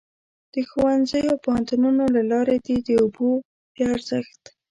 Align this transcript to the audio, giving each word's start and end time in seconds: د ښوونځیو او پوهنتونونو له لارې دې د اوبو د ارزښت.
د 0.53 0.55
ښوونځیو 0.69 1.29
او 1.33 1.37
پوهنتونونو 1.45 2.03
له 2.15 2.21
لارې 2.31 2.55
دې 2.65 2.77
د 2.87 2.89
اوبو 3.01 3.29
د 3.75 3.77
ارزښت. 3.93 4.41